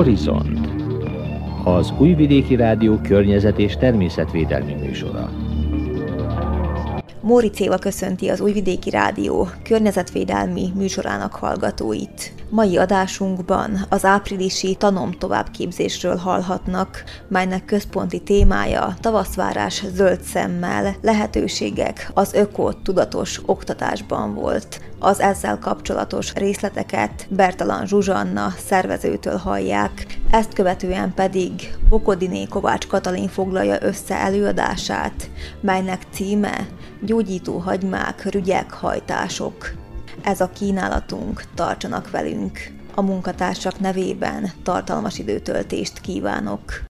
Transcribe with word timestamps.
Horizont 0.00 0.68
az 1.64 1.92
Újvidéki 1.98 2.56
Rádió 2.56 2.96
környezet 2.96 3.58
és 3.58 3.76
természetvédelmi 3.76 4.74
műsora. 4.74 5.30
Móri 7.20 7.50
Éva 7.58 7.76
köszönti 7.76 8.28
az 8.28 8.40
Újvidéki 8.40 8.90
Rádió 8.90 9.48
környezetvédelmi 9.62 10.72
műsorának 10.74 11.32
hallgatóit. 11.32 12.39
Mai 12.50 12.76
adásunkban 12.76 13.86
az 13.88 14.04
áprilisi 14.04 14.74
tanom 14.74 15.10
továbbképzésről 15.10 16.16
hallhatnak, 16.16 17.04
melynek 17.28 17.64
központi 17.64 18.20
témája 18.20 18.94
tavaszvárás 19.00 19.84
zöld 19.94 20.22
szemmel, 20.22 20.94
lehetőségek 21.02 22.10
az 22.14 22.32
öko-tudatos 22.32 23.40
oktatásban 23.46 24.34
volt. 24.34 24.80
Az 24.98 25.20
ezzel 25.20 25.58
kapcsolatos 25.58 26.32
részleteket 26.34 27.26
Bertalan 27.28 27.86
Zsuzsanna 27.86 28.54
szervezőtől 28.66 29.36
hallják, 29.36 30.18
ezt 30.30 30.52
követően 30.52 31.14
pedig 31.14 31.52
Bokodiné 31.88 32.44
Kovács 32.44 32.86
Katalin 32.86 33.28
foglalja 33.28 33.76
össze 33.80 34.14
előadását, 34.14 35.30
melynek 35.60 36.02
címe 36.12 36.66
Gyógyító 37.00 37.58
hagymák, 37.58 38.30
rügyek, 38.30 38.72
hajtások. 38.72 39.72
Ez 40.22 40.40
a 40.40 40.50
kínálatunk, 40.50 41.44
tartsanak 41.54 42.10
velünk! 42.10 42.58
A 42.94 43.02
munkatársak 43.02 43.80
nevében 43.80 44.52
tartalmas 44.62 45.18
időtöltést 45.18 46.00
kívánok! 46.00 46.89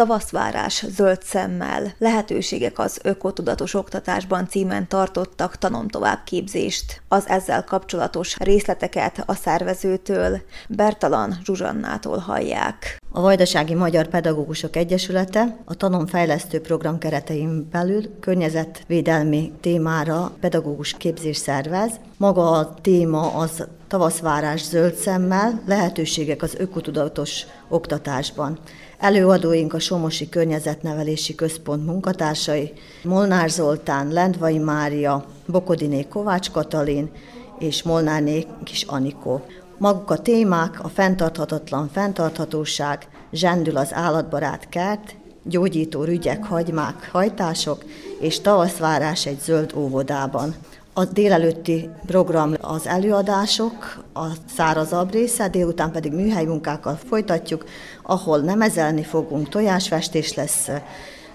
Tavaszvárás 0.00 0.84
zöld 0.88 1.22
szemmel, 1.22 1.94
lehetőségek 1.98 2.78
az 2.78 3.00
ökotudatos 3.02 3.74
oktatásban 3.74 4.48
címen 4.48 4.88
tartottak 4.88 5.56
tanomtovábbképzést. 5.56 7.02
Az 7.08 7.28
ezzel 7.28 7.64
kapcsolatos 7.64 8.36
részleteket 8.38 9.22
a 9.26 9.34
szervezőtől, 9.34 10.40
Bertalan 10.68 11.38
Zsuzsannától 11.44 12.18
hallják. 12.18 12.98
A 13.12 13.20
Vajdasági 13.20 13.74
Magyar 13.74 14.06
Pedagógusok 14.06 14.76
Egyesülete 14.76 15.56
a 15.64 15.74
tanomfejlesztő 15.74 16.60
program 16.60 16.98
keretein 16.98 17.68
belül 17.70 18.18
környezetvédelmi 18.20 19.52
témára 19.60 20.32
pedagógus 20.40 20.94
képzés 20.98 21.36
szervez. 21.36 21.92
Maga 22.16 22.50
a 22.50 22.74
téma 22.74 23.32
az 23.32 23.66
tavaszvárás 23.88 24.64
zöld 24.64 24.94
szemmel, 24.94 25.62
lehetőségek 25.66 26.42
az 26.42 26.54
ökotudatos 26.58 27.46
oktatásban. 27.68 28.58
Előadóink 29.00 29.74
a 29.74 29.78
Somosi 29.78 30.28
Környezetnevelési 30.28 31.34
Központ 31.34 31.86
munkatársai, 31.86 32.72
Molnár 33.02 33.50
Zoltán, 33.50 34.12
Lendvai 34.12 34.58
Mária, 34.58 35.24
Bokodiné 35.46 36.06
Kovács 36.08 36.50
Katalin 36.50 37.10
és 37.58 37.82
Molnárné 37.82 38.46
Kis 38.64 38.82
Anikó. 38.82 39.44
Maguk 39.78 40.10
a 40.10 40.18
témák 40.18 40.84
a 40.84 40.88
fenntarthatatlan 40.88 41.88
fenntarthatóság, 41.92 43.08
zsendül 43.32 43.76
az 43.76 43.94
állatbarát 43.94 44.68
kert, 44.68 45.14
gyógyító 45.42 46.04
rügyek, 46.04 46.44
hagymák, 46.44 47.08
hajtások 47.12 47.84
és 48.18 48.40
tavaszvárás 48.40 49.26
egy 49.26 49.40
zöld 49.40 49.72
óvodában. 49.76 50.54
A 51.00 51.04
délelőtti 51.04 51.88
program 52.06 52.54
az 52.60 52.86
előadások, 52.86 54.04
a 54.14 54.26
szárazabb 54.56 55.12
része, 55.12 55.48
délután 55.48 55.92
pedig 55.92 56.12
műhely 56.12 56.44
munkákkal 56.44 56.98
folytatjuk, 57.08 57.64
ahol 58.02 58.38
nemezelni 58.38 59.02
fogunk, 59.02 59.48
tojásfestés 59.48 60.34
lesz, 60.34 60.68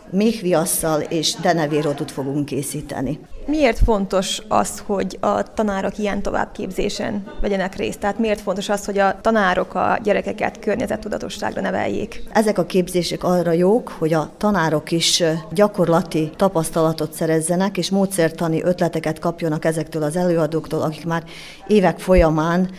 méhviasszal 0.09 1.01
és 1.01 1.33
denevérodot 1.33 2.11
fogunk 2.11 2.45
készíteni. 2.45 3.19
Miért 3.47 3.79
fontos 3.79 4.41
az, 4.47 4.83
hogy 4.85 5.17
a 5.21 5.53
tanárok 5.53 5.97
ilyen 5.97 6.21
továbbképzésen 6.21 7.23
vegyenek 7.41 7.75
részt? 7.75 7.99
Tehát 7.99 8.19
miért 8.19 8.41
fontos 8.41 8.69
az, 8.69 8.85
hogy 8.85 8.97
a 8.97 9.21
tanárok 9.21 9.75
a 9.75 9.99
gyerekeket 10.03 10.59
környezettudatosságra 10.59 11.61
neveljék? 11.61 12.23
Ezek 12.33 12.57
a 12.57 12.65
képzések 12.65 13.23
arra 13.23 13.51
jók, 13.51 13.89
hogy 13.89 14.13
a 14.13 14.31
tanárok 14.37 14.91
is 14.91 15.23
gyakorlati 15.51 16.29
tapasztalatot 16.35 17.13
szerezzenek, 17.13 17.77
és 17.77 17.89
módszertani 17.89 18.63
ötleteket 18.63 19.19
kapjanak 19.19 19.65
ezektől 19.65 20.03
az 20.03 20.15
előadóktól, 20.15 20.81
akik 20.81 21.05
már 21.05 21.23
évek 21.67 21.99
folyamán 21.99 22.69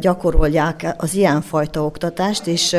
gyakorolják 0.00 0.94
az 0.96 1.14
ilyenfajta 1.14 1.84
oktatást, 1.84 2.46
és 2.46 2.76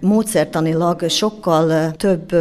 módszertanilag 0.00 1.08
sokkal 1.08 1.92
több 1.92 2.34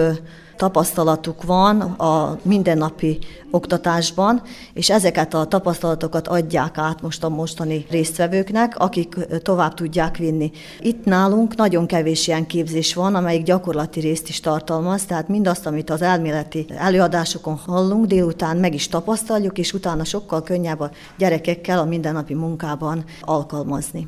tapasztalatuk 0.60 1.44
van 1.44 1.82
a 1.82 2.38
mindennapi 2.42 3.20
oktatásban, 3.52 4.42
és 4.74 4.90
ezeket 4.90 5.34
a 5.34 5.46
tapasztalatokat 5.46 6.28
adják 6.28 6.78
át 6.78 7.02
most 7.02 7.24
a 7.24 7.30
mostani 7.30 7.86
résztvevőknek, 7.90 8.76
akik 8.78 9.16
tovább 9.44 9.74
tudják 9.74 10.18
vinni. 10.18 10.52
Itt 10.80 11.06
nálunk 11.06 11.56
nagyon 11.56 11.86
kevés 11.86 12.28
ilyen 12.28 12.48
képzés 12.48 12.94
van, 12.94 13.16
amelyik 13.16 13.44
gyakorlati 13.44 14.00
részt 14.00 14.30
is 14.30 14.40
tartalmaz, 14.40 15.06
tehát 15.06 15.28
mindazt, 15.28 15.66
amit 15.66 15.90
az 15.90 16.02
elméleti 16.02 16.66
előadásokon 16.78 17.56
hallunk, 17.56 18.06
délután 18.06 18.58
meg 18.58 18.74
is 18.74 18.88
tapasztaljuk, 18.88 19.58
és 19.58 19.74
utána 19.74 20.04
sokkal 20.04 20.44
könnyebb 20.44 20.80
a 20.80 20.92
gyerekekkel 21.18 21.80
a 21.80 21.86
mindennapi 21.86 22.34
munkában 22.34 23.04
alkalmazni. 23.22 24.08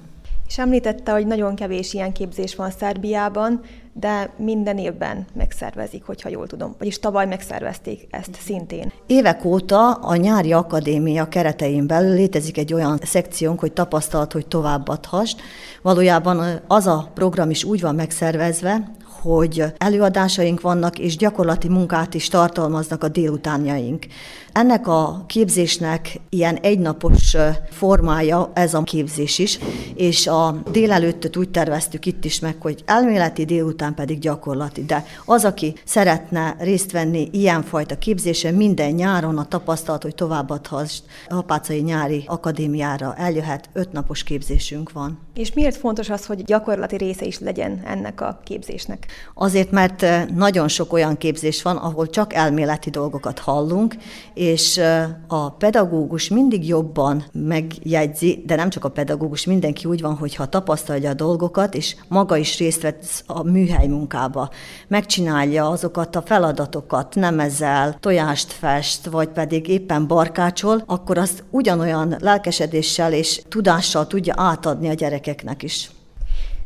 És 0.51 0.57
említette, 0.57 1.11
hogy 1.11 1.27
nagyon 1.27 1.55
kevés 1.55 1.93
ilyen 1.93 2.11
képzés 2.11 2.55
van 2.55 2.71
Szerbiában, 2.71 3.61
de 3.93 4.33
minden 4.37 4.77
évben 4.77 5.25
megszervezik, 5.33 6.03
hogyha 6.03 6.29
jól 6.29 6.47
tudom. 6.47 6.75
Vagyis 6.77 6.99
tavaly 6.99 7.25
megszervezték 7.25 8.07
ezt 8.09 8.37
szintén. 8.41 8.91
Évek 9.07 9.45
óta 9.45 9.91
a 9.91 10.15
nyári 10.15 10.53
akadémia 10.53 11.27
keretein 11.27 11.87
belül 11.87 12.13
létezik 12.13 12.57
egy 12.57 12.73
olyan 12.73 12.99
szekciónk, 13.03 13.59
hogy 13.59 13.71
tapasztalat, 13.71 14.33
hogy 14.33 14.47
továbbadhass. 14.47 15.35
Valójában 15.81 16.61
az 16.67 16.87
a 16.87 17.11
program 17.13 17.49
is 17.49 17.63
úgy 17.63 17.81
van 17.81 17.95
megszervezve, 17.95 18.91
hogy 19.21 19.63
előadásaink 19.77 20.61
vannak, 20.61 20.99
és 20.99 21.17
gyakorlati 21.17 21.67
munkát 21.67 22.13
is 22.13 22.27
tartalmaznak 22.27 23.03
a 23.03 23.07
délutánjaink. 23.07 24.05
Ennek 24.51 24.87
a 24.87 25.23
képzésnek 25.27 26.19
ilyen 26.29 26.55
egynapos 26.55 27.35
formája 27.69 28.51
ez 28.53 28.73
a 28.73 28.83
képzés 28.83 29.39
is, 29.39 29.59
és 29.95 30.27
a 30.27 30.61
délelőttöt 30.71 31.37
úgy 31.37 31.49
terveztük 31.49 32.05
itt 32.05 32.25
is 32.25 32.39
meg, 32.39 32.55
hogy 32.59 32.83
elméleti, 32.85 33.45
délután 33.45 33.93
pedig 33.93 34.19
gyakorlati. 34.19 34.85
De 34.85 35.05
az, 35.25 35.45
aki 35.45 35.73
szeretne 35.85 36.55
részt 36.59 36.91
venni 36.91 37.29
ilyenfajta 37.31 37.97
képzésen, 37.97 38.53
minden 38.53 38.91
nyáron 38.91 39.37
a 39.37 39.47
tapasztalat, 39.47 40.03
hogy 40.03 40.15
továbbadhass 40.15 40.99
Apácai 41.29 41.79
Nyári 41.79 42.23
Akadémiára 42.27 43.15
eljöhet, 43.17 43.69
ötnapos 43.73 44.23
képzésünk 44.23 44.91
van. 44.91 45.19
És 45.33 45.53
miért 45.53 45.77
fontos 45.77 46.09
az, 46.09 46.25
hogy 46.25 46.43
gyakorlati 46.43 46.95
része 46.97 47.25
is 47.25 47.39
legyen 47.39 47.81
ennek 47.85 48.21
a 48.21 48.39
képzésnek? 48.43 49.05
Azért, 49.33 49.71
mert 49.71 50.05
nagyon 50.35 50.67
sok 50.67 50.93
olyan 50.93 51.17
képzés 51.17 51.61
van, 51.61 51.77
ahol 51.77 52.09
csak 52.09 52.33
elméleti 52.33 52.89
dolgokat 52.89 53.39
hallunk, 53.39 53.95
és 54.33 54.81
a 55.27 55.51
pedagógus 55.51 56.27
mindig 56.29 56.67
jobban 56.67 57.23
megjegyzi, 57.31 58.43
de 58.45 58.55
nem 58.55 58.69
csak 58.69 58.85
a 58.85 58.89
pedagógus, 58.89 59.45
mindenki 59.45 59.85
úgy 59.85 60.01
van, 60.01 60.15
hogy 60.15 60.35
ha 60.35 60.45
tapasztalja 60.45 61.09
a 61.09 61.13
dolgokat, 61.13 61.75
és 61.75 61.95
maga 62.07 62.37
is 62.37 62.57
részt 62.57 62.81
vesz 62.81 63.23
a 63.27 63.43
műhely 63.43 63.87
munkába, 63.87 64.49
megcsinálja 64.87 65.69
azokat 65.69 66.15
a 66.15 66.21
feladatokat, 66.21 67.15
nem 67.15 67.39
ezzel 67.39 67.97
tojást 67.99 68.51
fest, 68.51 69.05
vagy 69.05 69.27
pedig 69.29 69.67
éppen 69.67 70.07
barkácsol, 70.07 70.83
akkor 70.85 71.17
azt 71.17 71.43
ugyanolyan 71.49 72.15
lelkesedéssel 72.19 73.13
és 73.13 73.41
tudással 73.49 74.07
tudja 74.07 74.33
átadni 74.37 74.89
a 74.89 74.93
gyerekeknek 74.93 75.63
is. 75.63 75.89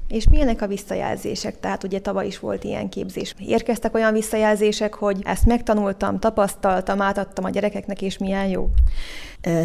És 0.07 0.29
milyenek 0.29 0.61
a 0.61 0.67
visszajelzések? 0.67 1.59
Tehát 1.59 1.83
ugye 1.83 1.99
tavaly 1.99 2.25
is 2.25 2.39
volt 2.39 2.63
ilyen 2.63 2.89
képzés. 2.89 3.33
Érkeztek 3.39 3.95
olyan 3.95 4.13
visszajelzések, 4.13 4.93
hogy 4.93 5.21
ezt 5.23 5.45
megtanultam, 5.45 6.19
tapasztaltam, 6.19 7.01
átadtam 7.01 7.45
a 7.45 7.49
gyerekeknek, 7.49 8.01
és 8.01 8.17
milyen 8.17 8.47
jó? 8.47 8.69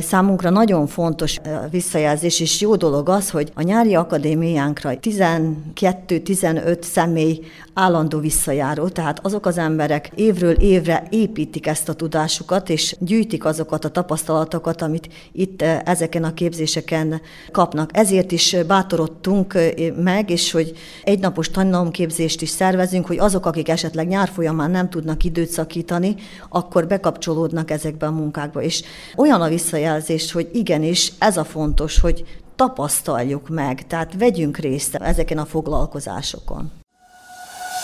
Számunkra 0.00 0.50
nagyon 0.50 0.86
fontos 0.86 1.40
visszajelzés, 1.70 2.40
és 2.40 2.60
jó 2.60 2.76
dolog 2.76 3.08
az, 3.08 3.30
hogy 3.30 3.50
a 3.54 3.62
nyári 3.62 3.94
akadémiánkra 3.94 4.90
12-15 5.00 6.82
személy 6.82 7.40
állandó 7.74 8.18
visszajáró, 8.18 8.88
tehát 8.88 9.18
azok 9.22 9.46
az 9.46 9.58
emberek 9.58 10.10
évről 10.14 10.52
évre 10.52 11.06
építik 11.10 11.66
ezt 11.66 11.88
a 11.88 11.92
tudásukat, 11.92 12.68
és 12.68 12.96
gyűjtik 12.98 13.44
azokat 13.44 13.84
a 13.84 13.88
tapasztalatokat, 13.88 14.82
amit 14.82 15.08
itt 15.32 15.62
ezeken 15.62 16.24
a 16.24 16.34
képzéseken 16.34 17.20
kapnak. 17.52 17.90
Ezért 17.92 18.32
is 18.32 18.56
bátorodtunk 18.66 19.58
meg, 19.96 20.30
és 20.30 20.52
hogy 20.52 20.72
egynapos 21.04 21.50
tanulomképzést 21.50 22.42
is 22.42 22.48
szervezünk, 22.48 23.06
hogy 23.06 23.18
azok, 23.18 23.46
akik 23.46 23.68
esetleg 23.68 24.08
nyár 24.08 24.28
folyamán 24.28 24.70
nem 24.70 24.90
tudnak 24.90 25.24
időt 25.24 25.50
szakítani, 25.50 26.14
akkor 26.48 26.86
bekapcsolódnak 26.86 27.70
ezekbe 27.70 28.06
a 28.06 28.10
munkákba. 28.10 28.62
És 28.62 28.82
olyan 29.16 29.40
a 29.40 29.48
visszajelzés, 29.48 29.68
visszajelzést, 29.70 30.30
hogy 30.30 30.48
igenis 30.52 31.12
ez 31.18 31.36
a 31.36 31.44
fontos, 31.44 32.00
hogy 32.00 32.24
tapasztaljuk 32.56 33.48
meg, 33.48 33.86
tehát 33.86 34.14
vegyünk 34.18 34.56
részt 34.56 34.94
ezeken 34.94 35.38
a 35.38 35.44
foglalkozásokon. 35.44 36.70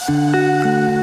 thank 0.06 0.90
you 0.90 0.95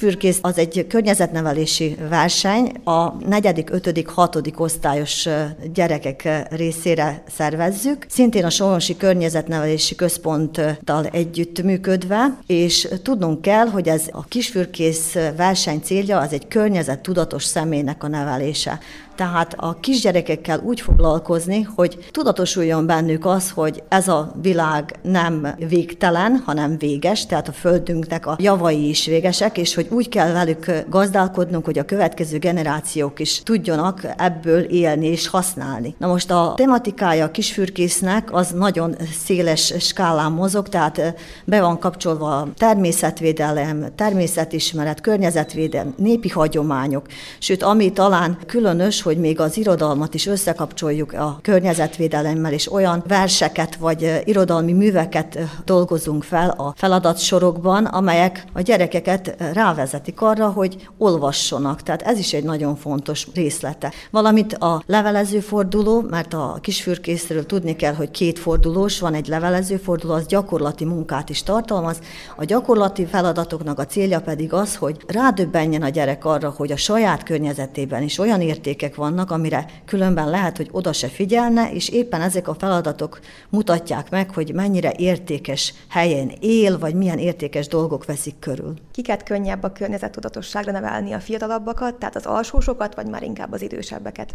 kisfürkész 0.00 0.38
az 0.42 0.58
egy 0.58 0.86
környezetnevelési 0.88 1.96
verseny, 2.08 2.72
a 2.84 3.14
negyedik, 3.28 3.70
ötödik, 3.70 4.08
hatodik 4.08 4.60
osztályos 4.60 5.28
gyerekek 5.74 6.46
részére 6.50 7.22
szervezzük. 7.36 8.06
Szintén 8.08 8.44
a 8.44 8.50
Soronsi 8.50 8.96
Környezetnevelési 8.96 9.94
Központtal 9.94 11.06
együtt 11.12 11.62
működve, 11.62 12.36
és 12.46 12.88
tudnunk 13.02 13.42
kell, 13.42 13.66
hogy 13.66 13.88
ez 13.88 14.02
a 14.10 14.24
kisfürkész 14.24 15.12
verseny 15.36 15.80
célja 15.80 16.18
az 16.18 16.32
egy 16.32 16.48
környezet 16.48 17.00
tudatos 17.00 17.44
személynek 17.44 18.04
a 18.04 18.08
nevelése. 18.08 18.78
Tehát 19.20 19.54
a 19.56 19.76
kisgyerekekkel 19.80 20.60
úgy 20.64 20.80
foglalkozni, 20.80 21.62
hogy 21.62 22.08
tudatosuljon 22.10 22.86
bennük 22.86 23.26
az, 23.26 23.50
hogy 23.50 23.82
ez 23.88 24.08
a 24.08 24.32
világ 24.42 24.98
nem 25.02 25.54
végtelen, 25.68 26.42
hanem 26.46 26.78
véges, 26.78 27.26
tehát 27.26 27.48
a 27.48 27.52
Földünknek 27.52 28.26
a 28.26 28.36
javai 28.38 28.88
is 28.88 29.06
végesek, 29.06 29.58
és 29.58 29.74
hogy 29.74 29.86
úgy 29.90 30.08
kell 30.08 30.32
velük 30.32 30.70
gazdálkodnunk, 30.88 31.64
hogy 31.64 31.78
a 31.78 31.84
következő 31.84 32.38
generációk 32.38 33.20
is 33.20 33.42
tudjanak 33.42 34.00
ebből 34.16 34.60
élni 34.60 35.06
és 35.06 35.28
használni. 35.28 35.94
Na 35.98 36.06
most 36.06 36.30
a 36.30 36.52
tematikája 36.56 37.24
a 37.24 37.30
kisfürkésznek 37.30 38.32
az 38.32 38.50
nagyon 38.50 38.96
széles 39.24 39.74
skálán 39.78 40.32
mozog, 40.32 40.68
tehát 40.68 41.14
be 41.44 41.60
van 41.60 41.78
kapcsolva 41.78 42.36
a 42.36 42.48
természetvédelem, 42.56 43.86
természetismeret, 43.94 45.00
környezetvédelem, 45.00 45.94
népi 45.96 46.28
hagyományok, 46.28 47.06
sőt, 47.38 47.62
ami 47.62 47.92
talán 47.92 48.38
különös, 48.46 49.08
hogy 49.10 49.18
még 49.18 49.40
az 49.40 49.56
irodalmat 49.56 50.14
is 50.14 50.26
összekapcsoljuk 50.26 51.12
a 51.12 51.38
környezetvédelemmel, 51.42 52.52
és 52.52 52.72
olyan 52.72 53.04
verseket 53.08 53.76
vagy 53.76 54.22
irodalmi 54.24 54.72
műveket 54.72 55.38
dolgozunk 55.64 56.22
fel 56.22 56.50
a 56.50 56.74
feladatsorokban, 56.76 57.84
amelyek 57.84 58.44
a 58.52 58.60
gyerekeket 58.60 59.36
rávezetik 59.52 60.20
arra, 60.20 60.48
hogy 60.48 60.88
olvassonak. 60.98 61.82
Tehát 61.82 62.02
ez 62.02 62.18
is 62.18 62.32
egy 62.32 62.44
nagyon 62.44 62.76
fontos 62.76 63.26
részlete. 63.34 63.92
Valamint 64.10 64.52
a 64.54 64.82
levelező 64.86 65.40
forduló, 65.40 66.00
mert 66.10 66.34
a 66.34 66.58
kisfürkészről 66.60 67.46
tudni 67.46 67.76
kell, 67.76 67.94
hogy 67.94 68.10
két 68.10 68.38
fordulós, 68.38 69.00
van 69.00 69.14
egy 69.14 69.26
levelező 69.26 69.76
forduló, 69.76 70.12
az 70.12 70.26
gyakorlati 70.26 70.84
munkát 70.84 71.28
is 71.28 71.42
tartalmaz. 71.42 71.98
A 72.36 72.44
gyakorlati 72.44 73.06
feladatoknak 73.06 73.78
a 73.78 73.86
célja 73.86 74.20
pedig 74.20 74.52
az, 74.52 74.76
hogy 74.76 74.96
rádöbbenjen 75.06 75.82
a 75.82 75.88
gyerek 75.88 76.24
arra, 76.24 76.54
hogy 76.56 76.72
a 76.72 76.76
saját 76.76 77.22
környezetében 77.22 78.02
is 78.02 78.18
olyan 78.18 78.40
értékek 78.40 78.94
vannak, 79.00 79.30
amire 79.30 79.66
különben 79.84 80.30
lehet, 80.30 80.56
hogy 80.56 80.68
oda 80.72 80.92
se 80.92 81.08
figyelne, 81.08 81.72
és 81.72 81.88
éppen 81.88 82.20
ezek 82.20 82.48
a 82.48 82.54
feladatok 82.54 83.20
mutatják 83.48 84.10
meg, 84.10 84.30
hogy 84.34 84.54
mennyire 84.54 84.92
értékes 84.96 85.74
helyen 85.88 86.32
él, 86.40 86.78
vagy 86.78 86.94
milyen 86.94 87.18
értékes 87.18 87.68
dolgok 87.68 88.04
veszik 88.04 88.38
körül. 88.38 88.74
Kiket 88.92 89.22
könnyebb 89.22 89.62
a 89.62 89.72
környezettudatosságra 89.72 90.72
nevelni 90.72 91.12
a 91.12 91.20
fiatalabbakat, 91.20 91.94
tehát 91.94 92.16
az 92.16 92.26
alsósokat, 92.26 92.94
vagy 92.94 93.06
már 93.06 93.22
inkább 93.22 93.52
az 93.52 93.62
idősebbeket? 93.62 94.34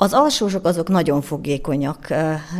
Az 0.00 0.12
alsósok 0.12 0.64
azok 0.64 0.88
nagyon 0.88 1.20
fogékonyak 1.20 2.06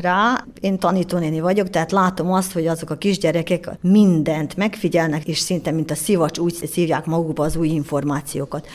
rá. 0.00 0.44
Én 0.60 0.78
tanítónéni 0.78 1.40
vagyok, 1.40 1.70
tehát 1.70 1.92
látom 1.92 2.32
azt, 2.32 2.52
hogy 2.52 2.66
azok 2.66 2.90
a 2.90 2.96
kisgyerekek 2.96 3.70
mindent 3.80 4.56
megfigyelnek, 4.56 5.28
és 5.28 5.38
szinte 5.38 5.70
mint 5.70 5.90
a 5.90 5.94
szivacs 5.94 6.38
úgy 6.38 6.54
szívják 6.54 7.06
magukba 7.06 7.44
az 7.44 7.56
új 7.56 7.68
információkat 7.68 8.66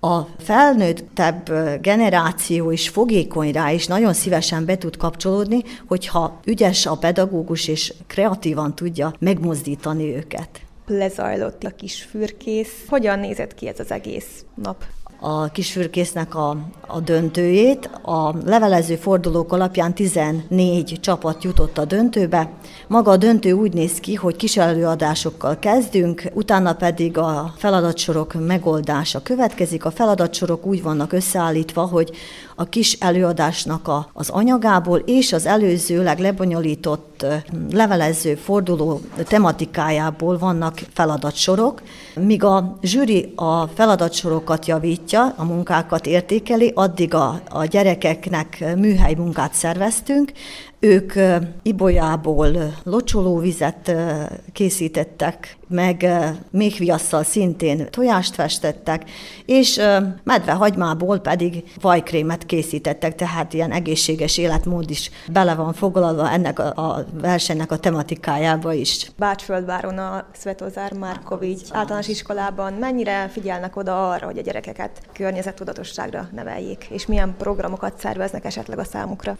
a 0.00 0.20
felnőttebb 0.38 1.50
generáció 1.80 2.70
is 2.70 2.88
fogékony 2.88 3.52
rá, 3.52 3.72
és 3.72 3.86
nagyon 3.86 4.12
szívesen 4.12 4.64
be 4.64 4.78
tud 4.78 4.96
kapcsolódni, 4.96 5.62
hogyha 5.86 6.40
ügyes 6.44 6.86
a 6.86 6.96
pedagógus, 6.96 7.68
és 7.68 7.94
kreatívan 8.06 8.74
tudja 8.74 9.12
megmozdítani 9.18 10.14
őket. 10.16 10.60
Lezajlott 10.86 11.64
a 11.64 11.70
kis 11.70 12.02
fürkész. 12.02 12.84
Hogyan 12.88 13.18
nézett 13.18 13.54
ki 13.54 13.68
ez 13.68 13.80
az 13.80 13.90
egész 13.90 14.44
nap? 14.54 14.84
A 15.20 15.48
kisfürkésznek 15.50 16.34
a, 16.34 16.56
a 16.86 17.00
döntőjét. 17.00 17.90
A 18.02 18.34
levelező 18.44 18.96
fordulók 18.96 19.52
alapján 19.52 19.94
14 19.94 21.00
csapat 21.00 21.44
jutott 21.44 21.78
a 21.78 21.84
döntőbe. 21.84 22.50
Maga 22.86 23.10
a 23.10 23.16
döntő 23.16 23.52
úgy 23.52 23.72
néz 23.72 23.92
ki, 23.92 24.14
hogy 24.14 24.36
kis 24.36 24.56
előadásokkal 24.56 25.58
kezdünk, 25.58 26.22
utána 26.34 26.72
pedig 26.72 27.18
a 27.18 27.52
feladatsorok 27.56 28.46
megoldása 28.46 29.22
következik. 29.22 29.84
A 29.84 29.90
feladatsorok 29.90 30.66
úgy 30.66 30.82
vannak 30.82 31.12
összeállítva, 31.12 31.82
hogy 31.82 32.10
a 32.56 32.64
kis 32.64 32.92
előadásnak 32.92 33.88
a, 33.88 34.10
az 34.12 34.28
anyagából 34.28 34.98
és 34.98 35.32
az 35.32 35.46
előzőleg 35.46 36.18
lebonyolított 36.18 37.09
levelező 37.70 38.34
forduló 38.34 39.00
tematikájából 39.16 40.38
vannak 40.38 40.80
feladatsorok, 40.92 41.82
míg 42.14 42.44
a 42.44 42.78
zsűri 42.82 43.32
a 43.36 43.66
feladatsorokat 43.66 44.66
javítja, 44.66 45.34
a 45.36 45.44
munkákat 45.44 46.06
értékeli, 46.06 46.72
addig 46.74 47.14
a, 47.14 47.40
a 47.48 47.64
gyerekeknek 47.64 48.64
műhely 48.76 49.14
munkát 49.14 49.54
szerveztünk, 49.54 50.32
ők 50.80 51.12
ibolyából 51.62 52.74
locsolóvizet 52.82 53.92
készítettek, 54.52 55.56
meg 55.68 56.06
méhviasszal 56.50 57.22
szintén 57.22 57.90
tojást 57.90 58.34
festettek, 58.34 59.10
és 59.46 59.80
medvehagymából 60.22 61.18
pedig 61.18 61.64
vajkrémet 61.80 62.46
készítettek, 62.46 63.14
tehát 63.14 63.52
ilyen 63.52 63.72
egészséges 63.72 64.38
életmód 64.38 64.90
is 64.90 65.10
bele 65.32 65.54
van 65.54 65.72
foglalva 65.72 66.30
ennek 66.30 66.58
a, 66.58 66.72
a 66.76 67.04
versenynek 67.12 67.72
a 67.72 67.78
tematikájába 67.78 68.72
is. 68.72 69.10
Bácsföldváron 69.16 69.98
a 69.98 70.26
Svetozár 70.32 70.92
Márkovics 70.92 71.68
általános 71.70 72.08
iskolában 72.08 72.72
mennyire 72.72 73.28
figyelnek 73.28 73.76
oda 73.76 74.10
arra, 74.10 74.26
hogy 74.26 74.38
a 74.38 74.42
gyerekeket 74.42 74.90
környezettudatosságra 75.12 76.28
neveljék, 76.32 76.86
és 76.90 77.06
milyen 77.06 77.34
programokat 77.38 77.98
szerveznek 77.98 78.44
esetleg 78.44 78.78
a 78.78 78.84
számukra? 78.84 79.36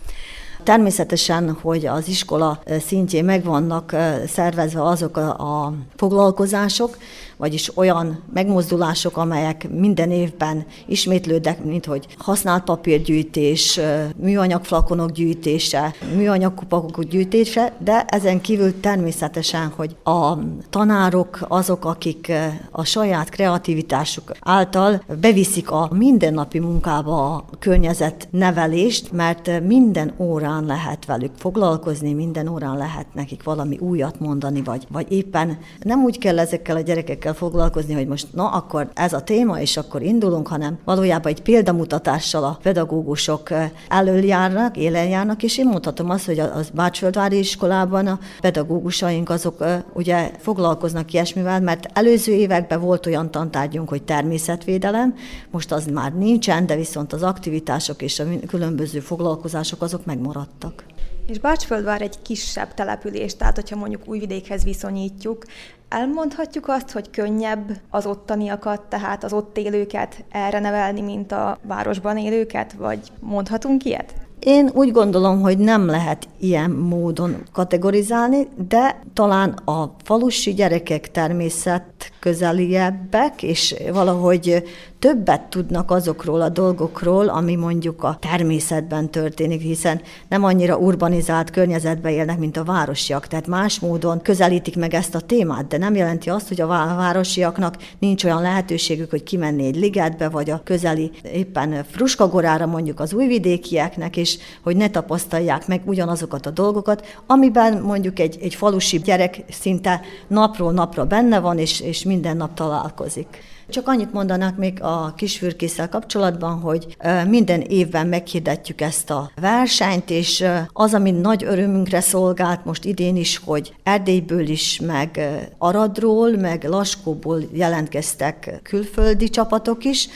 Természetesen, 0.62 1.56
hogy 1.62 1.86
az 1.86 2.08
iskola 2.08 2.62
szintjén 2.86 3.24
meg 3.24 3.44
vannak 3.44 3.96
szervezve 4.26 4.82
azok 4.82 5.16
a, 5.16 5.28
a 5.64 5.72
foglalkozások, 5.96 6.96
vagyis 7.40 7.76
olyan 7.76 8.22
megmozdulások, 8.32 9.16
amelyek 9.16 9.68
minden 9.70 10.10
évben 10.10 10.66
ismétlődnek, 10.86 11.64
mint 11.64 11.86
hogy 11.86 12.06
használt 12.18 12.64
papírgyűjtés, 12.64 13.80
műanyag 14.16 14.64
flakonok 14.64 15.10
gyűjtése, 15.10 15.94
műanyag 16.16 16.54
kupakok 16.54 17.04
gyűjtése, 17.04 17.72
de 17.78 18.04
ezen 18.08 18.40
kívül 18.40 18.80
természetesen, 18.80 19.72
hogy 19.76 19.96
a 20.04 20.38
tanárok 20.70 21.38
azok, 21.48 21.84
akik 21.84 22.32
a 22.70 22.84
saját 22.84 23.28
kreativitásuk 23.28 24.32
által 24.40 25.02
beviszik 25.20 25.70
a 25.70 25.90
mindennapi 25.92 26.58
munkába 26.58 27.34
a 27.34 27.44
környezet 27.58 28.28
nevelést, 28.30 29.12
mert 29.12 29.60
minden 29.66 30.14
órán 30.18 30.64
lehet 30.64 31.06
velük 31.06 31.32
foglalkozni, 31.36 32.12
minden 32.12 32.48
órán 32.48 32.76
lehet 32.76 33.06
nekik 33.14 33.42
valami 33.42 33.78
újat 33.78 34.20
mondani, 34.20 34.62
vagy, 34.62 34.86
vagy 34.90 35.12
éppen 35.12 35.58
nem 35.82 36.04
úgy 36.04 36.18
kell 36.18 36.38
ezekkel 36.38 36.76
a 36.76 36.80
gyerekekkel 36.80 37.29
kell 37.30 37.48
foglalkozni, 37.48 37.94
hogy 37.94 38.06
most 38.06 38.26
na, 38.32 38.48
akkor 38.48 38.90
ez 38.94 39.12
a 39.12 39.20
téma, 39.20 39.60
és 39.60 39.76
akkor 39.76 40.02
indulunk, 40.02 40.48
hanem 40.48 40.78
valójában 40.84 41.32
egy 41.32 41.42
példamutatással 41.42 42.44
a 42.44 42.58
pedagógusok 42.62 43.48
előjárnak, 43.88 44.76
élen 44.76 45.08
járnak, 45.08 45.42
és 45.42 45.58
én 45.58 45.66
mondhatom 45.66 46.10
azt, 46.10 46.26
hogy 46.26 46.38
a 46.38 46.60
Bácsföldvári 46.74 47.38
iskolában 47.38 48.06
a 48.06 48.18
pedagógusaink 48.40 49.30
azok 49.30 49.64
ugye 49.92 50.30
foglalkoznak 50.38 51.12
ilyesmivel, 51.12 51.60
mert 51.60 51.88
előző 51.92 52.32
években 52.32 52.80
volt 52.80 53.06
olyan 53.06 53.30
tantárgyunk, 53.30 53.88
hogy 53.88 54.02
természetvédelem, 54.02 55.14
most 55.50 55.72
az 55.72 55.86
már 55.86 56.12
nincsen, 56.12 56.66
de 56.66 56.76
viszont 56.76 57.12
az 57.12 57.22
aktivitások 57.22 58.02
és 58.02 58.18
a 58.18 58.24
különböző 58.46 59.00
foglalkozások 59.00 59.82
azok 59.82 60.04
megmaradtak. 60.04 60.84
És 61.26 61.38
Bácsföldvár 61.38 62.02
egy 62.02 62.22
kisebb 62.22 62.74
település, 62.74 63.36
tehát 63.36 63.54
hogyha 63.54 63.76
mondjuk 63.76 64.08
Újvidékhez 64.08 64.64
viszonyítjuk, 64.64 65.44
elmondhatjuk 65.90 66.68
azt, 66.68 66.90
hogy 66.90 67.10
könnyebb 67.10 67.70
az 67.90 68.06
ottaniakat, 68.06 68.80
tehát 68.80 69.24
az 69.24 69.32
ott 69.32 69.58
élőket 69.58 70.24
erre 70.30 70.58
nevelni, 70.58 71.00
mint 71.00 71.32
a 71.32 71.58
városban 71.62 72.18
élőket, 72.18 72.72
vagy 72.72 72.98
mondhatunk 73.20 73.84
ilyet? 73.84 74.14
Én 74.40 74.70
úgy 74.74 74.92
gondolom, 74.92 75.40
hogy 75.40 75.58
nem 75.58 75.86
lehet 75.86 76.28
ilyen 76.38 76.70
módon 76.70 77.36
kategorizálni, 77.52 78.48
de 78.68 79.02
talán 79.14 79.50
a 79.50 79.94
falusi 80.04 80.54
gyerekek 80.54 81.10
természet 81.10 81.82
közeliebbek, 82.18 83.42
és 83.42 83.74
valahogy 83.92 84.62
többet 85.00 85.42
tudnak 85.42 85.90
azokról 85.90 86.40
a 86.40 86.48
dolgokról, 86.48 87.28
ami 87.28 87.54
mondjuk 87.54 88.02
a 88.02 88.18
természetben 88.20 89.10
történik, 89.10 89.60
hiszen 89.60 90.00
nem 90.28 90.44
annyira 90.44 90.76
urbanizált 90.76 91.50
környezetben 91.50 92.12
élnek, 92.12 92.38
mint 92.38 92.56
a 92.56 92.64
városiak, 92.64 93.26
tehát 93.26 93.46
más 93.46 93.78
módon 93.78 94.22
közelítik 94.22 94.76
meg 94.76 94.94
ezt 94.94 95.14
a 95.14 95.20
témát, 95.20 95.66
de 95.66 95.78
nem 95.78 95.94
jelenti 95.94 96.30
azt, 96.30 96.48
hogy 96.48 96.60
a 96.60 96.66
városiaknak 96.66 97.76
nincs 97.98 98.24
olyan 98.24 98.42
lehetőségük, 98.42 99.10
hogy 99.10 99.22
kimenni 99.22 99.66
egy 99.66 99.76
ligetbe, 99.76 100.28
vagy 100.28 100.50
a 100.50 100.60
közeli 100.64 101.10
éppen 101.32 101.84
Fruskagorára 101.90 102.66
mondjuk 102.66 103.00
az 103.00 103.12
újvidékieknek, 103.12 104.16
és 104.16 104.38
hogy 104.62 104.76
ne 104.76 104.90
tapasztalják 104.90 105.66
meg 105.66 105.82
ugyanazokat 105.84 106.46
a 106.46 106.50
dolgokat, 106.50 107.20
amiben 107.26 107.82
mondjuk 107.82 108.18
egy, 108.18 108.38
egy 108.40 108.54
falusi 108.54 108.98
gyerek 108.98 109.42
szinte 109.50 110.00
napról 110.28 110.72
napra 110.72 111.04
benne 111.04 111.38
van, 111.38 111.58
és 111.58 111.80
és 111.90 112.02
minden 112.02 112.36
nap 112.36 112.54
találkozik. 112.54 113.38
Csak 113.70 113.88
annyit 113.88 114.12
mondanak 114.12 114.56
még 114.56 114.82
a 114.82 115.14
kisfürkészsel 115.16 115.88
kapcsolatban, 115.88 116.60
hogy 116.60 116.96
minden 117.28 117.60
évben 117.60 118.06
meghirdetjük 118.06 118.80
ezt 118.80 119.10
a 119.10 119.30
versenyt, 119.40 120.10
és 120.10 120.44
az, 120.72 120.94
ami 120.94 121.10
nagy 121.10 121.44
örömünkre 121.44 122.00
szolgált 122.00 122.64
most 122.64 122.84
idén 122.84 123.16
is, 123.16 123.40
hogy 123.44 123.74
Erdélyből 123.82 124.48
is, 124.48 124.80
meg 124.80 125.20
Aradról, 125.58 126.30
meg 126.30 126.64
Laskóból 126.64 127.42
jelentkeztek 127.52 128.60
külföldi 128.62 129.28
csapatok 129.28 129.84
is, 129.84 130.08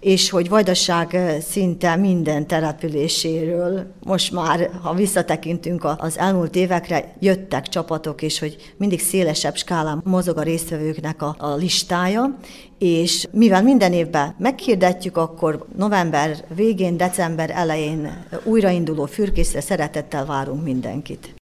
és 0.00 0.30
hogy 0.30 0.48
Vajdaság 0.48 1.18
szinte 1.48 1.96
minden 1.96 2.46
településéről 2.46 3.94
most 4.04 4.32
már, 4.32 4.70
ha 4.82 4.94
visszatekintünk 4.94 5.84
az 5.98 6.18
elmúlt 6.18 6.56
évekre, 6.56 7.14
jöttek 7.18 7.68
csapatok, 7.68 8.22
és 8.22 8.38
hogy 8.38 8.74
mindig 8.76 9.00
szélesebb 9.00 9.56
skálán 9.56 10.00
mozog 10.04 10.38
a 10.38 10.42
résztvevőknek 10.42 11.22
a, 11.22 11.36
a 11.38 11.54
listája, 11.54 12.38
és 12.80 13.26
mivel 13.32 13.62
minden 13.62 13.92
évben 13.92 14.34
meghirdetjük, 14.38 15.16
akkor 15.16 15.66
november 15.76 16.44
végén, 16.54 16.96
december 16.96 17.50
elején 17.50 18.24
újrainduló 18.44 19.06
fürkészre 19.06 19.60
szeretettel 19.60 20.26
várunk 20.26 20.62
mindenkit. 20.62 21.39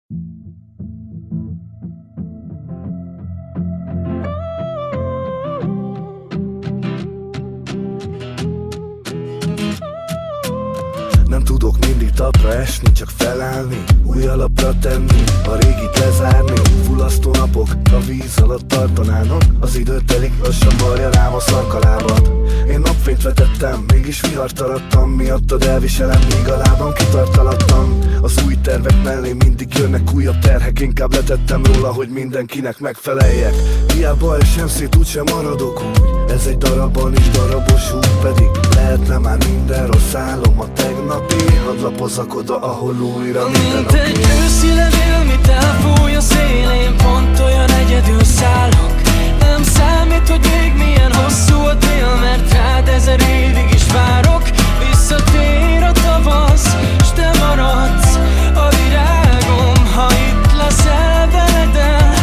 Tudok 11.46 11.78
mindig 11.86 12.10
tapra 12.10 12.54
esni, 12.54 12.92
csak 12.92 13.08
felállni 13.16 13.84
Új 14.04 14.26
alapra 14.26 14.78
tenni, 14.80 15.24
a 15.44 15.54
régit 15.54 15.98
lezárni 15.98 16.60
Fullasztó 16.84 17.30
napok 17.30 17.68
a 17.92 18.00
víz 18.06 18.38
alatt 18.42 18.68
tartanának 18.68 19.42
Az 19.60 19.76
idő 19.76 20.00
telik, 20.06 20.32
lassan 20.42 20.74
varja 20.78 21.10
rám 21.10 21.34
a 21.34 21.40
szarkalábat. 21.40 22.30
Én 22.68 22.80
napfényt 22.80 23.22
vetettem, 23.22 23.84
mégis 23.92 24.20
vihart 24.20 24.60
arattam 24.60 25.10
Miattad 25.10 25.62
elviselem, 25.62 26.20
míg 26.20 26.48
a 26.48 26.56
lábam 26.56 26.92
kitartalattam. 26.92 27.98
Az 28.22 28.42
új 28.46 28.56
tervek 28.62 29.02
mellé 29.02 29.32
mindig 29.32 29.74
jönnek 29.74 30.12
újabb 30.14 30.38
terhek 30.38 30.80
Inkább 30.80 31.14
letettem 31.14 31.64
róla, 31.64 31.92
hogy 31.92 32.08
mindenkinek 32.08 32.78
megfeleljek. 32.78 33.54
Hiába 33.94 34.36
esem 34.36 34.68
szét, 34.68 34.96
úgysem 34.96 35.24
maradok 35.32 35.82
úgy 35.82 36.15
Ez 36.36 36.46
egy 36.46 36.58
darabban 36.58 37.12
is 37.12 37.28
darabos 37.30 37.92
út 37.94 38.08
Pedig 38.22 38.50
lehetne 38.74 39.18
már 39.18 39.36
minden 39.48 39.86
rossz 39.86 40.14
álom 40.14 40.60
a 40.60 40.72
tegnapi 40.72 41.44
Hadd 41.66 41.80
lapozak 41.82 42.34
oda, 42.34 42.60
ahol 42.60 42.94
újra 43.00 43.48
Mint 43.48 43.92
egy 43.92 44.18
őszi 44.44 44.74
levél, 44.74 45.24
mit 45.24 45.48
elfúj 45.48 46.14
a 46.14 46.20
szélén 46.20 46.96
Pont 46.96 47.38
olyan 47.40 47.70
egyedül 47.70 48.24
szállok. 48.24 48.94
Nem 49.40 49.62
számít, 49.62 50.28
hogy 50.28 50.50
még 50.52 50.72
milyen 50.76 51.12
hosszú 51.12 51.58
a 51.60 51.76
tél 51.78 52.14
Mert 52.20 52.52
rád 52.52 52.88
ezer 52.88 53.20
évig 53.20 53.68
is 53.74 53.86
várok. 53.92 54.42
Visszatér 54.90 55.82
a 55.82 55.92
tavasz, 55.92 56.76
s 57.02 57.10
te 57.14 57.30
maradsz 57.38 58.14
a 58.54 58.68
virágom. 58.76 59.86
Ha 59.94 60.08
itt 60.12 60.52
leszel 60.56 61.28
veledem, 61.30 62.14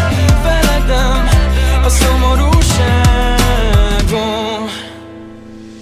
veledem 0.43 1.29
a 1.85 1.89
szomorúságom 1.89 3.02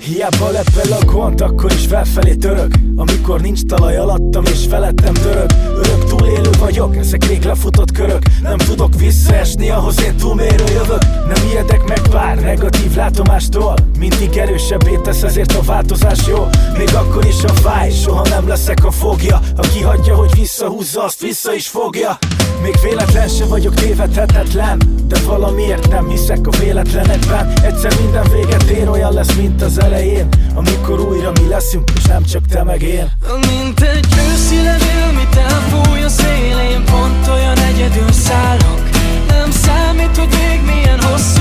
Hiába 0.02 0.50
lepel 0.50 0.98
a 1.00 1.06
gond, 1.06 1.42
akkor 1.42 1.72
is 1.72 1.86
felfelé 1.86 2.34
török. 2.34 2.74
Amikor 2.96 3.42
nincs 3.42 3.62
talaj 3.62 3.98
alattam 3.98 4.44
és 4.46 4.66
felettem 4.70 5.14
török. 5.14 5.52
Örök 5.76 6.04
túlélő 6.04 6.50
vagyok, 6.60 6.96
ezek 6.96 7.28
rég 7.28 7.44
lefutott 7.44 7.92
körök. 7.92 8.22
Nem 8.42 8.58
tudok 8.58 8.96
visszaesni, 8.96 9.70
ahhoz 9.70 10.04
én 10.04 10.16
túlmérő 10.16 10.64
jövök. 10.74 11.02
Nem 11.02 11.48
ijedek 11.52 11.84
meg 11.88 12.02
pár 12.10 12.40
negatív 12.40 12.96
látomástól. 12.96 13.74
Mindig 14.00 14.38
erősebbé 14.38 15.00
tesz, 15.04 15.24
ezért 15.24 15.54
a 15.54 15.62
változás 15.62 16.28
jó. 16.28 16.48
Még 16.78 16.94
akkor 16.94 17.26
is 17.26 17.44
a 17.44 17.54
fáj, 17.54 17.92
soha 17.92 18.28
nem 18.28 18.48
leszek 18.48 18.86
a 18.86 18.92
fogja. 18.92 19.40
Aki 19.56 19.82
hagyja, 19.82 20.16
hogy 20.16 20.32
visszahúzza, 20.36 21.04
azt 21.04 21.22
vissza 21.22 21.54
is 21.54 21.68
fogja. 21.68 22.18
Még 22.62 22.76
véletlen 22.84 23.28
se 23.28 23.46
vagyok 23.46 23.74
tévedhetetlen 23.74 24.80
De 25.12 25.20
valamiért 25.26 25.90
nem 25.90 26.08
hiszek 26.08 26.48
a 26.48 26.50
véletlenekben. 26.60 27.54
Egyszer 27.64 27.94
minden 28.00 28.24
véget 28.32 28.64
ér, 28.64 28.90
olyan 28.90 29.14
lesz, 29.14 29.36
mint 29.36 29.62
az 29.62 29.80
elején. 29.80 30.28
Amikor 30.56 31.00
újra 31.00 31.32
mi 31.32 31.48
leszünk, 31.48 31.92
és 31.96 32.04
nem 32.04 32.24
csak 32.24 32.46
te 32.46 32.64
meg 32.64 32.82
én. 32.82 33.12
Mint 33.50 33.80
egy 33.82 34.08
őszi 34.32 34.56
levél, 34.56 35.12
mit 35.16 35.36
elfúj 35.36 36.04
a 36.04 36.10
szélén 36.10 36.84
Pont 36.86 37.28
olyan 37.28 37.58
egyedül 37.58 38.12
szállok. 38.12 38.90
Nem 39.28 39.52
számít, 39.52 40.18
hogy 40.18 40.30
még 40.30 40.74
milyen 40.74 41.02
hosszú 41.02 41.41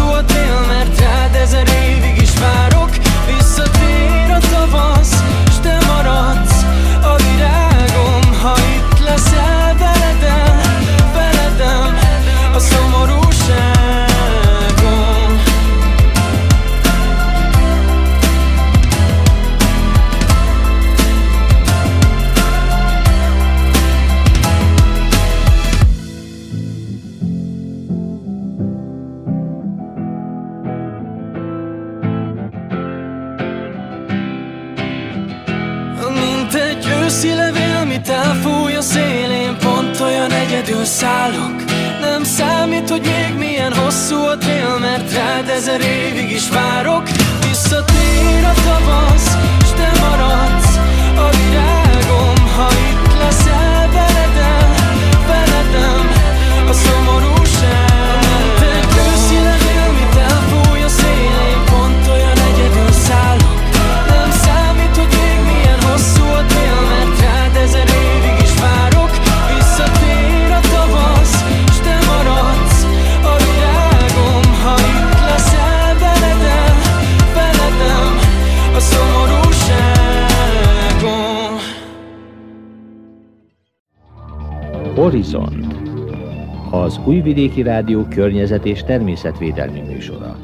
az 87.01 87.07
Újvidéki 87.07 87.63
Rádió 87.63 88.07
környezet 88.11 88.65
és 88.65 88.83
természetvédelmi 88.83 89.81
műsora. 89.81 90.37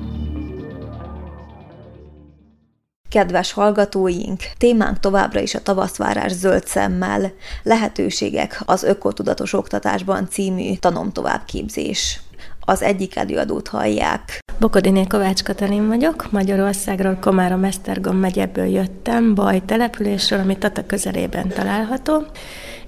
Kedves 3.09 3.53
hallgatóink, 3.53 4.41
témánk 4.59 5.01
továbbra 5.01 5.41
is 5.41 5.55
a 5.55 5.63
tavaszvárás 5.63 6.33
zöld 6.33 6.67
szemmel, 6.67 7.33
lehetőségek 7.63 8.63
az 8.65 8.83
ökotudatos 8.83 9.53
oktatásban 9.53 10.29
című 10.29 10.75
tanom 10.75 11.13
továbbképzés. 11.13 12.21
Az 12.61 12.83
egyik 12.83 13.17
előadót 13.17 13.69
hallják. 13.69 14.39
Bokodiné 14.59 15.05
Kovács 15.07 15.43
Katalin 15.43 15.89
vagyok, 15.89 16.31
Magyarországról, 16.31 17.19
Komárom 17.21 17.65
Esztergom 17.65 18.17
megyeből 18.17 18.67
jöttem, 18.67 19.35
Baj 19.35 19.63
településről, 19.67 20.39
ami 20.41 20.59
Tata 20.59 20.87
közelében 20.87 21.49
található, 21.49 22.23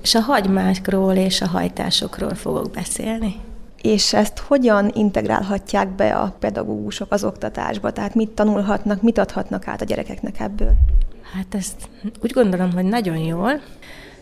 és 0.03 0.15
a 0.15 0.21
hagymákról 0.21 1.15
és 1.15 1.41
a 1.41 1.47
hajtásokról 1.47 2.35
fogok 2.35 2.71
beszélni. 2.71 3.48
És 3.83 4.13
ezt 4.13 4.39
hogyan 4.39 4.91
integrálhatják 4.95 5.89
be 5.89 6.15
a 6.15 6.37
pedagógusok 6.39 7.13
az 7.13 7.25
oktatásba? 7.25 7.93
Tehát 7.93 8.15
mit 8.15 8.31
tanulhatnak, 8.31 9.03
mit 9.03 9.19
adhatnak 9.19 9.69
át 9.69 9.81
a 9.81 9.85
gyerekeknek 9.85 10.41
ebből? 10.41 10.73
Hát 11.33 11.55
ezt 11.55 11.89
úgy 12.23 12.33
gondolom, 12.33 12.73
hogy 12.73 12.85
nagyon 12.85 13.17
jól. 13.17 13.61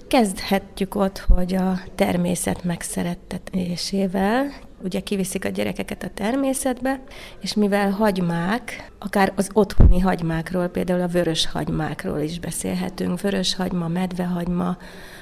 Kezdhetjük 0.08 0.94
ott, 0.94 1.18
hogy 1.18 1.54
a 1.54 1.80
természet 1.94 2.64
megszerettetésével 2.64 4.52
ugye 4.84 5.00
kiviszik 5.00 5.44
a 5.44 5.48
gyerekeket 5.48 6.02
a 6.02 6.10
természetbe, 6.14 7.00
és 7.40 7.54
mivel 7.54 7.90
hagymák, 7.90 8.90
akár 8.98 9.32
az 9.36 9.48
otthoni 9.52 10.00
hagymákról, 10.00 10.68
például 10.68 11.00
a 11.00 11.06
vörös 11.06 11.46
hagymákról 11.46 12.18
is 12.18 12.40
beszélhetünk, 12.40 13.20
vörös 13.20 13.54
hagyma, 13.54 13.88
medvehagyma, 13.88 14.76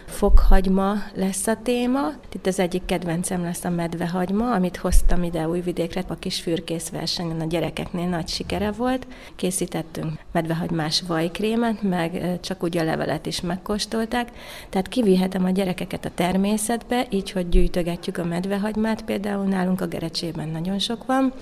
fokhagyma 0.06 0.94
lesz 1.14 1.46
a 1.46 1.56
téma. 1.62 2.08
Itt 2.32 2.46
az 2.46 2.58
egyik 2.58 2.84
kedvencem 2.84 3.42
lesz 3.42 3.64
a 3.64 3.70
medvehagyma, 3.70 4.52
amit 4.52 4.76
hoztam 4.76 5.22
ide 5.22 5.48
Újvidékre, 5.48 6.02
a 6.08 6.14
kis 6.14 6.40
fürkész 6.40 6.88
versenyen 6.88 7.40
a 7.40 7.44
gyerekeknél 7.44 8.08
nagy 8.08 8.28
sikere 8.28 8.72
volt. 8.72 9.06
Készítettünk 9.36 10.12
medvehagymás 10.32 11.02
vajkrémet, 11.06 11.82
meg 11.82 12.40
csak 12.40 12.62
úgy 12.62 12.76
a 12.76 12.84
levelet 12.84 13.26
is 13.26 13.40
megkóstolták. 13.40 14.28
Tehát 14.68 14.88
kivihetem 14.88 15.44
a 15.44 15.50
gyerekeket 15.50 16.04
a 16.04 16.10
természetbe, 16.14 17.06
így, 17.10 17.30
hogy 17.30 17.48
gyűjtögetjük 17.48 18.18
a 18.18 18.24
medvehagymát, 18.24 19.02
például 19.02 19.44
nálunk 19.44 19.80
a 19.80 19.86
Gerecsében 19.86 20.48
nagyon 20.48 20.78
sok 20.78 21.06
van, 21.06 21.32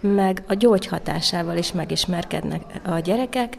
meg 0.00 0.42
a 0.46 0.54
gyógyhatásával 0.54 1.56
is 1.56 1.72
megismerkednek 1.72 2.62
a 2.84 2.98
gyerekek, 2.98 3.58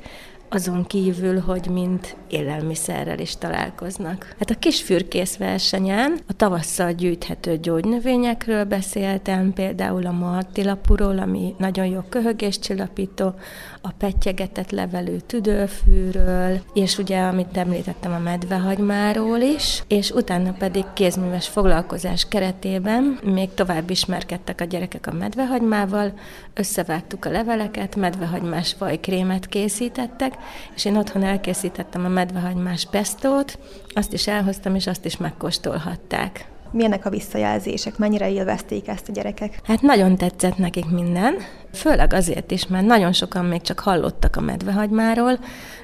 azon 0.54 0.86
kívül, 0.86 1.40
hogy 1.40 1.68
mint 1.70 2.16
élelmiszerrel 2.30 3.20
is 3.20 3.38
találkoznak. 3.38 4.36
Hát 4.40 4.50
a 4.50 4.60
kisfürkész 4.60 5.38
versenyen 5.38 6.20
a 6.28 6.34
tavasszal 6.34 6.92
gyűjthető 6.92 7.58
gyógynövényekről 7.58 8.64
beszéltem, 8.64 9.54
például 9.54 10.06
a 10.06 10.12
martilapuról, 10.12 11.20
ami 11.20 11.56
nagyon 11.58 11.86
jó 11.86 12.00
köhögéscsillapító, 12.10 13.34
a 13.82 13.92
pettyegetett 13.98 14.72
levelű 14.72 15.18
tüdőfűről, 15.18 16.62
és 16.74 16.98
ugye, 16.98 17.20
amit 17.20 17.58
említettem, 17.58 18.14
a 18.14 18.20
medvehagymáról 18.20 19.40
is, 19.40 19.84
és 19.88 20.12
utána 20.12 20.52
pedig 20.52 20.86
kézműves 20.94 21.48
foglalkozás 21.48 22.28
keretében 22.28 23.20
még 23.24 23.54
tovább 23.54 23.90
ismerkedtek 23.90 24.62
a 24.62 24.64
gyerekek 24.64 25.08
a 25.08 25.14
medvehagymával, 25.14 26.14
összevágtuk 26.54 27.26
a 27.26 27.30
leveleket, 27.30 27.96
medvehagymás 27.96 28.76
vajkrémet 28.78 29.48
készítettek, 29.48 30.34
és 30.76 30.86
én 30.86 30.98
otthon 30.98 31.24
elkészítettem 31.24 32.06
a 32.06 32.10
medvehagymás 32.10 32.88
pestót, 32.92 33.60
azt 33.94 34.14
is 34.14 34.28
elhoztam, 34.28 34.76
és 34.76 34.88
azt 34.88 35.06
is 35.06 35.18
megkóstolhatták. 35.18 36.46
Milyenek 36.72 37.06
a 37.06 37.10
visszajelzések? 37.10 37.98
Mennyire 37.98 38.30
élvezték 38.30 38.88
ezt 38.88 39.10
a 39.10 39.12
gyerekek? 39.12 39.60
Hát 39.64 39.82
nagyon 39.82 40.16
tetszett 40.16 40.58
nekik 40.58 40.90
minden, 40.90 41.36
főleg 41.74 42.14
azért 42.14 42.52
is, 42.52 42.68
mert 42.68 42.86
nagyon 42.86 43.14
sokan 43.14 43.46
még 43.46 43.62
csak 43.62 43.80
hallottak 43.80 44.36
a 44.36 44.42
medvehagymáról, 44.42 45.40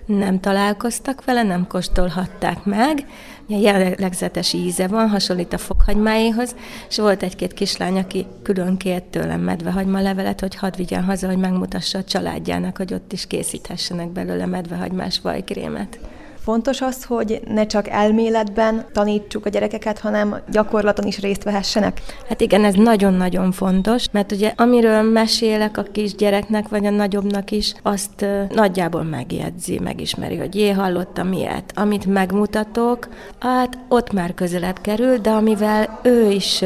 nem 0.06 0.40
találkoztak 0.40 1.26
vele, 1.26 1.44
nem 1.44 1.68
kóstolhatták 1.68 2.64
meg. 2.64 3.06
Jellegzetes 3.48 4.54
íze 4.54 4.88
van, 4.88 5.10
hasonlít 5.10 5.54
a 5.54 5.58
fokhagymáéhoz, 5.58 6.56
és 6.90 6.98
volt 6.98 7.24
egy-két 7.24 7.54
kislány, 7.54 7.98
aki 7.98 8.26
külön 8.44 8.78
kért 8.78 9.04
tőlem 9.04 9.42
medvehagyma 9.42 10.02
levelet, 10.02 10.40
hogy 10.40 10.56
hadd 10.56 10.78
vigyen 10.78 11.04
haza, 11.04 11.28
hogy 11.28 11.38
megmutassa 11.38 11.98
a 11.98 12.04
családjának, 12.04 12.78
hogy 12.78 12.94
ott 12.94 13.14
is 13.14 13.28
készíthessenek 13.28 14.10
belőle 14.10 14.46
medvehagymás 14.46 15.20
vajkrémet. 15.22 16.00
Fontos 16.48 16.82
az, 16.82 17.04
hogy 17.04 17.42
ne 17.48 17.66
csak 17.66 17.88
elméletben 17.90 18.86
tanítsuk 18.94 19.46
a 19.46 19.50
gyerekeket, 19.50 20.00
hanem 20.00 20.42
gyakorlaton 20.52 21.06
is 21.06 21.20
részt 21.20 21.44
vehessenek? 21.44 22.02
Hát 22.30 22.42
igen, 22.42 22.64
ez 22.64 22.74
nagyon-nagyon 22.74 23.52
fontos, 23.52 24.06
mert 24.12 24.32
ugye 24.32 24.54
amiről 24.56 25.02
mesélek 25.02 25.78
a 25.78 25.84
kisgyereknek, 25.84 26.68
vagy 26.68 26.86
a 26.86 26.90
nagyobbnak 26.90 27.52
is, 27.52 27.74
azt 27.84 28.26
nagyjából 28.50 29.04
megjegyzi, 29.04 29.80
megismeri, 29.80 30.36
hogy 30.36 30.56
jé, 30.56 30.70
hallottam 30.70 31.32
ilyet. 31.32 31.72
Amit 31.76 32.06
megmutatok, 32.06 33.08
hát 33.40 33.78
ott 33.90 34.14
már 34.14 34.34
közelebb 34.34 34.80
kerül, 34.82 35.18
de 35.18 35.30
amivel 35.30 36.00
ő 36.04 36.32
is 36.32 36.64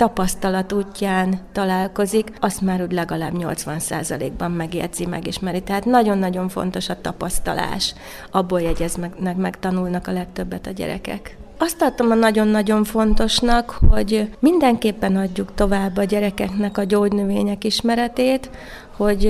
tapasztalat 0.00 0.72
útján 0.72 1.38
találkozik, 1.52 2.32
azt 2.40 2.60
már 2.60 2.82
úgy 2.82 2.92
legalább 2.92 3.32
80%-ban 3.36 4.50
megjegyzi, 4.50 5.06
megismeri. 5.06 5.62
Tehát 5.62 5.84
nagyon-nagyon 5.84 6.48
fontos 6.48 6.88
a 6.88 7.00
tapasztalás. 7.00 7.94
Abból 8.30 8.60
jegyeznek, 8.60 9.36
meg 9.36 9.58
tanulnak 9.58 10.06
a 10.06 10.12
legtöbbet 10.12 10.66
a 10.66 10.70
gyerekek. 10.70 11.36
Azt 11.58 11.78
tartom 11.78 12.10
a 12.10 12.14
nagyon-nagyon 12.14 12.84
fontosnak, 12.84 13.78
hogy 13.90 14.30
mindenképpen 14.38 15.16
adjuk 15.16 15.54
tovább 15.54 15.96
a 15.96 16.04
gyerekeknek 16.04 16.78
a 16.78 16.84
gyógynövények 16.84 17.64
ismeretét, 17.64 18.50
hogy 19.04 19.24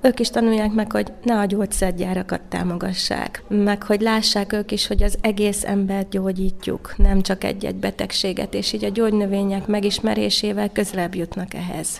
ők 0.00 0.20
is 0.20 0.30
tanulják 0.30 0.72
meg, 0.72 0.92
hogy 0.92 1.12
ne 1.22 1.38
a 1.38 1.44
gyógyszergyárakat 1.44 2.40
támogassák, 2.40 3.42
meg 3.48 3.82
hogy 3.82 4.00
lássák 4.00 4.52
ők 4.52 4.72
is, 4.72 4.86
hogy 4.86 5.02
az 5.02 5.18
egész 5.20 5.64
embert 5.64 6.10
gyógyítjuk, 6.10 6.94
nem 6.96 7.20
csak 7.20 7.44
egy-egy 7.44 7.76
betegséget, 7.76 8.54
és 8.54 8.72
így 8.72 8.84
a 8.84 8.88
gyógynövények 8.88 9.66
megismerésével 9.66 10.72
közelebb 10.72 11.14
jutnak 11.14 11.54
ehhez. 11.54 11.98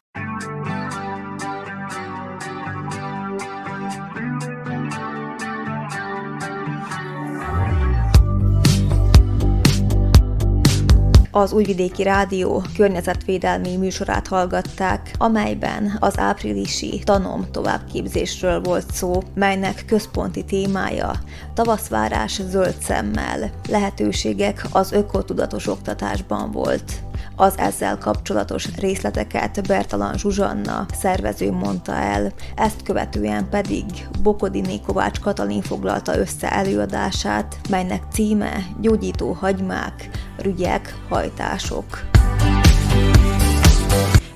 Az 11.35 11.53
Újvidéki 11.53 12.03
Rádió 12.03 12.63
környezetvédelmi 12.77 13.77
műsorát 13.77 14.27
hallgatták, 14.27 15.11
amelyben 15.19 15.97
az 16.01 16.19
áprilisi 16.19 17.03
tanom 17.05 17.47
továbbképzésről 17.51 18.61
volt 18.61 18.93
szó, 18.93 19.23
melynek 19.35 19.85
központi 19.87 20.45
témája 20.45 21.13
tavaszvárás 21.55 22.41
zöld 22.49 22.75
szemmel, 22.81 23.51
lehetőségek 23.69 24.67
az 24.73 24.93
ökotudatos 24.93 25.67
oktatásban 25.67 26.51
volt. 26.51 26.93
Az 27.37 27.59
ezzel 27.59 27.99
kapcsolatos 27.99 28.77
részleteket 28.77 29.67
Bertalan 29.67 30.19
Zsuzsanna 30.19 30.87
szervező 30.95 31.53
mondta 31.53 31.93
el, 31.93 32.33
ezt 32.57 32.83
követően 32.83 33.49
pedig 33.51 33.85
Bokodiné 34.23 34.81
Kovács 34.87 35.21
Katalin 35.21 35.63
foglalta 35.63 36.19
össze 36.19 36.53
előadását, 36.53 37.57
melynek 37.71 38.03
címe 38.13 38.67
Gyógyító 38.81 39.33
hagymák, 39.33 40.09
rügyek, 40.39 40.97
hajtások. 41.09 42.11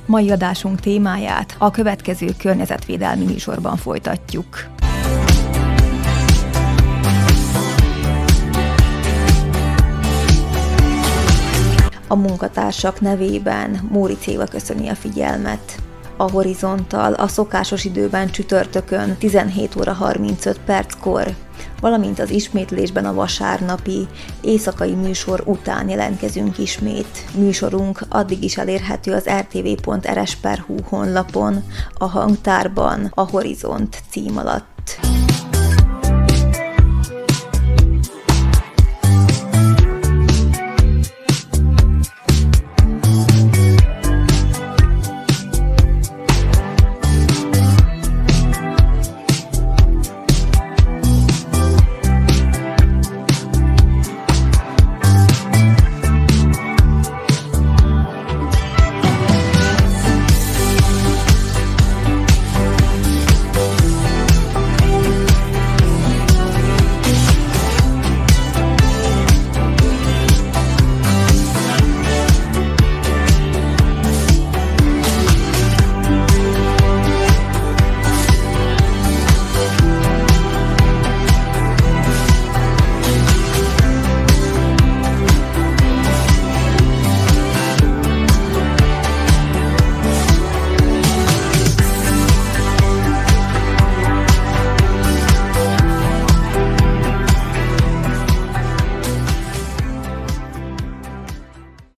Mai 0.06 0.30
adásunk 0.30 0.80
témáját 0.80 1.54
a 1.58 1.70
következő 1.70 2.26
környezetvédelmi 2.38 3.24
műsorban 3.24 3.76
folytatjuk. 3.76 4.75
A 12.08 12.14
munkatársak 12.14 13.00
nevében 13.00 13.88
Móri 13.90 14.16
Céva 14.16 14.44
köszöni 14.44 14.88
a 14.88 14.94
figyelmet. 14.94 15.74
A 16.16 16.30
horizonttal 16.30 17.12
a 17.12 17.28
szokásos 17.28 17.84
időben 17.84 18.30
csütörtökön 18.30 19.16
17 19.16 19.76
óra 19.76 19.92
35 19.92 20.60
perckor, 20.64 21.34
valamint 21.80 22.18
az 22.18 22.30
ismétlésben 22.30 23.04
a 23.04 23.14
vasárnapi 23.14 24.06
éjszakai 24.40 24.94
műsor 24.94 25.42
után 25.44 25.88
jelentkezünk 25.88 26.58
ismét. 26.58 27.24
Műsorunk 27.34 28.00
addig 28.08 28.44
is 28.44 28.56
elérhető 28.56 29.12
az 29.12 29.28
rtv.rs.hu 29.28 30.76
honlapon, 30.84 31.62
a 31.94 32.04
hangtárban, 32.04 33.12
a 33.14 33.30
Horizont 33.30 34.02
cím 34.10 34.36
alatt. 34.36 34.75